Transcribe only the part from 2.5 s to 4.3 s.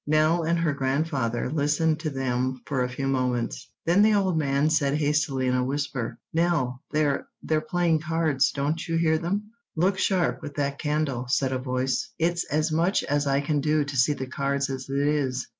for a few moments. Then the